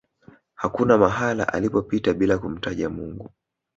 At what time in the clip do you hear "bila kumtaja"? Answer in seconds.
2.13-2.89